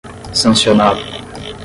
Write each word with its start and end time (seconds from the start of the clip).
sancionado 0.31 1.05